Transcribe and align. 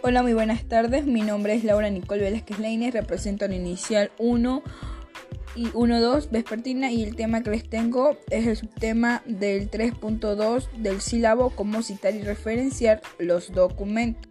Hola, 0.00 0.22
muy 0.22 0.32
buenas 0.32 0.62
tardes. 0.62 1.06
Mi 1.06 1.22
nombre 1.22 1.54
es 1.54 1.64
Laura 1.64 1.90
Nicole 1.90 2.22
Velázquez 2.22 2.60
Leines, 2.60 2.94
represento 2.94 3.48
la 3.48 3.56
inicial 3.56 4.12
1 4.18 4.62
y 5.56 5.64
1.2 5.70 6.30
vespertina 6.30 6.92
y 6.92 7.02
el 7.02 7.16
tema 7.16 7.42
que 7.42 7.50
les 7.50 7.68
tengo 7.68 8.16
es 8.30 8.46
el 8.46 8.56
subtema 8.56 9.22
del 9.26 9.68
3.2 9.68 10.70
del 10.76 11.00
sílabo, 11.00 11.50
cómo 11.50 11.82
citar 11.82 12.14
y 12.14 12.22
referenciar 12.22 13.00
los 13.18 13.52
documentos. 13.52 14.27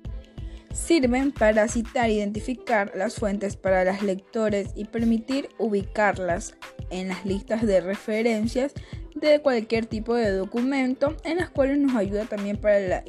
Sirven 0.74 1.32
para 1.32 1.68
citar 1.68 2.10
identificar 2.10 2.92
las 2.96 3.16
fuentes 3.16 3.56
para 3.56 3.84
los 3.84 4.02
lectores 4.04 4.70
y 4.76 4.86
permitir 4.86 5.50
ubicarlas 5.58 6.56
en 6.90 7.10
las 7.10 7.26
listas 7.26 7.66
de 7.66 7.82
referencias 7.82 8.74
de 9.20 9.40
cualquier 9.42 9.86
tipo 9.86 10.16
de 10.16 10.32
documento, 10.32 11.16
en 11.24 11.38
las 11.38 11.50
cuales 11.50 11.78
nos 11.80 11.96
ayuda 11.96 12.26
también 12.26 12.58
para, 12.58 12.80
la 12.80 13.04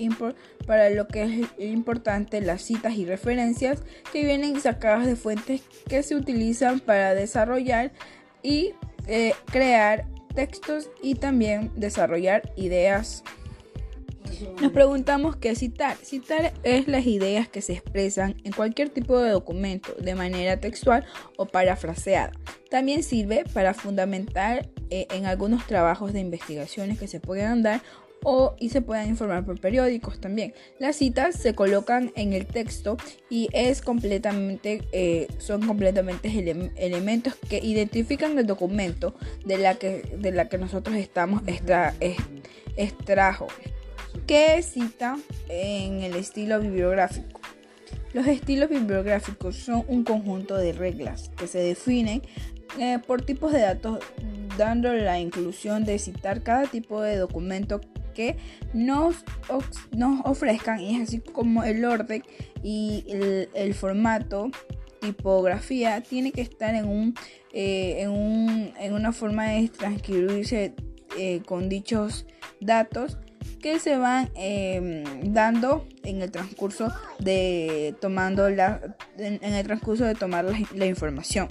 para 0.67 0.91
lo 0.91 1.07
que 1.07 1.23
es 1.23 1.65
importante 1.65 2.41
las 2.41 2.63
citas 2.63 2.95
y 2.95 3.05
referencias 3.05 3.83
que 4.13 4.25
vienen 4.25 4.61
sacadas 4.61 5.07
de 5.07 5.17
fuentes 5.17 5.63
que 5.89 6.03
se 6.03 6.15
utilizan 6.15 6.81
para 6.81 7.15
desarrollar 7.15 7.93
y 8.43 8.73
eh, 9.07 9.33
crear 9.47 10.07
textos 10.35 10.91
y 11.03 11.15
también 11.17 11.71
desarrollar 11.77 12.53
ideas. 12.57 13.25
Nos 14.61 14.73
preguntamos 14.73 15.37
qué 15.37 15.55
citar. 15.55 15.97
Citar 15.97 16.53
es 16.63 16.89
las 16.89 17.07
ideas 17.07 17.49
que 17.49 17.63
se 17.63 17.75
expresan 17.75 18.37
en 18.45 18.53
cualquier 18.53 18.91
tipo 18.91 19.19
de 19.19 19.31
documento 19.31 19.95
de 19.95 20.15
manera 20.15 20.59
textual 20.59 21.05
o 21.37 21.47
parafraseada. 21.47 22.33
También 22.71 23.03
sirve 23.03 23.45
para 23.53 23.75
fundamentar 23.75 24.69
eh, 24.91 25.07
en 25.11 25.27
algunos 25.27 25.67
trabajos 25.67 26.13
de 26.13 26.21
investigaciones 26.21 26.99
que 26.99 27.09
se 27.09 27.21
puedan 27.21 27.63
dar 27.63 27.83
o 28.25 28.57
y 28.59 28.71
se 28.71 28.83
puedan 28.83 29.09
informar 29.09 29.45
por 29.45 29.61
periódicos 29.61 30.21
también. 30.21 30.55
Las 30.79 30.97
citas 30.97 31.37
se 31.37 31.55
colocan 31.55 32.13
en 32.17 32.33
el 32.33 32.47
texto 32.47 32.97
y 33.31 33.49
es 33.53 33.81
completamente, 33.81 34.83
eh, 34.93 35.29
son 35.39 35.67
completamente 35.67 36.29
elementos 36.77 37.37
que 37.49 37.59
identifican 37.59 38.39
el 38.39 38.47
documento 38.47 39.15
de 39.45 39.59
la 39.59 39.77
que, 39.77 40.03
de 40.19 40.33
la 40.33 40.49
que 40.49 40.59
nosotros 40.59 40.97
estamos 40.97 41.43
extra, 41.47 41.95
extrajo. 42.77 43.47
¿Qué 44.27 44.63
cita 44.63 45.17
en 45.49 46.03
el 46.03 46.15
estilo 46.17 46.61
bibliográfico? 46.61 47.41
Los 48.13 48.27
estilos 48.27 48.69
bibliográficos 48.71 49.57
son 49.57 49.85
un 49.89 50.05
conjunto 50.05 50.57
de 50.57 50.73
reglas 50.73 51.31
que 51.37 51.47
se 51.47 51.59
definen 51.59 52.23
eh, 52.79 52.99
por 53.07 53.23
tipos 53.23 53.53
de 53.53 53.61
datos, 53.61 53.99
dando 54.57 54.93
la 54.93 55.19
inclusión 55.19 55.85
de 55.85 55.99
citar 55.99 56.43
cada 56.43 56.67
tipo 56.67 57.01
de 57.01 57.17
documento 57.17 57.81
que 58.15 58.37
nos, 58.75 59.25
nos 59.93 60.21
ofrezcan, 60.25 60.81
y 60.81 60.97
es 60.97 61.09
así 61.09 61.21
como 61.21 61.65
el 61.65 61.85
orden 61.85 62.25
y 62.63 63.05
el, 63.55 63.75
formato 63.75 64.51
tipografía 65.01 66.01
tiene 66.01 66.33
que 66.33 66.41
estar 66.41 66.75
en, 66.75 66.89
un, 66.89 67.15
eh, 67.53 67.97
en, 67.99 68.11
un, 68.11 68.73
en 68.81 68.93
una 68.95 69.13
forma 69.13 69.51
de 69.51 69.69
transcribirse 69.69 70.75
eh, 71.17 71.43
con 71.47 71.69
dichos 71.69 72.27
datos 72.61 73.19
que 73.59 73.79
se 73.79 73.97
van 73.97 74.31
em, 74.35 75.05
dando 75.33 75.87
en 76.05 76.23
el 76.23 76.31
transcurso 76.31 76.93
de 77.19 77.95
tomando 78.01 78.49
la 78.51 78.97
en, 79.19 79.43
el 79.43 79.67
transcurso 79.67 80.05
de 80.05 80.15
tomar 80.15 80.45
la, 80.75 80.87
información. 80.87 81.49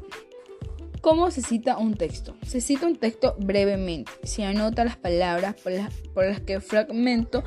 ¿Cómo 1.01 1.31
se 1.31 1.41
cita 1.41 1.77
un 1.77 1.93
texto? 1.93 2.35
Se 2.45 2.59
cita 2.59 2.87
un 2.87 2.95
texto 2.95 3.35
brevemente. 3.39 4.11
Se 4.23 4.43
anota 4.43 4.83
las 4.83 4.97
palabras 4.97 5.55
por 5.55 5.71
las, 5.71 5.93
por 6.13 6.25
las 6.25 6.41
que 6.41 6.59
fragmento 6.59 7.43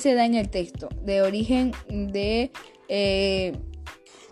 se 0.00 0.14
da 0.14 0.24
en 0.24 0.34
el 0.34 0.48
texto, 0.48 0.88
de 1.04 1.22
origen 1.22 1.72
de 1.88 2.50
eh, 2.88 3.52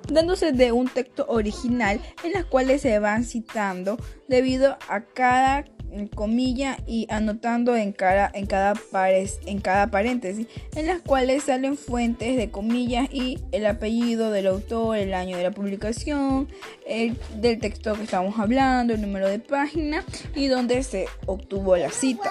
dándose 0.09 0.53
de 0.53 0.73
un 0.73 0.89
texto 0.89 1.27
original 1.29 2.01
en 2.25 2.33
las 2.33 2.45
cuales 2.45 2.83
se 2.83 2.99
van 2.99 3.25
citando 3.25 3.99
debido 4.29 4.77
a 4.89 5.05
cada 5.05 5.65
comilla 6.07 6.79
y 6.87 7.07
anotando 7.11 7.77
en 7.77 7.93
cada, 7.93 8.31
en 8.35 8.47
cada, 8.47 8.75
en 8.93 9.61
cada 9.61 9.87
paréntesis, 9.89 10.47
en 10.75 10.87
las 10.87 11.01
cuales 11.01 11.45
salen 11.45 11.77
fuentes 11.77 12.37
de 12.37 12.51
comillas 12.51 13.09
y 13.13 13.39
el 13.53 13.67
apellido 13.67 14.31
del 14.31 14.47
autor, 14.47 14.97
el 14.97 15.15
año 15.15 15.37
de 15.37 15.43
la 15.43 15.51
publicación, 15.51 16.49
el, 16.87 17.17
del 17.41 17.59
texto 17.59 17.95
que 17.95 18.05
estamos 18.05 18.39
hablando, 18.39 18.95
el 18.95 19.01
número 19.01 19.29
de 19.29 19.39
página 19.39 20.05
y 20.35 20.47
donde 20.49 20.83
se 20.83 21.07
obtuvo 21.27 21.77
la 21.77 21.91
cita. 21.91 22.31